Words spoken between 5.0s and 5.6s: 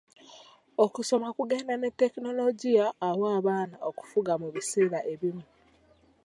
ebimu.